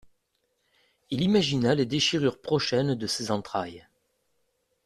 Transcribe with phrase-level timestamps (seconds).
[1.11, 3.85] Il imagina les déchirures prochaines de ses entrailles.